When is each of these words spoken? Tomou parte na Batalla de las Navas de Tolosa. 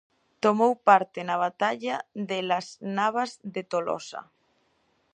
Tomou 0.43 0.73
parte 0.89 1.19
na 1.27 1.35
Batalla 1.45 1.95
de 2.31 2.39
las 2.49 2.67
Navas 2.97 3.31
de 3.53 3.61
Tolosa. 3.71 4.21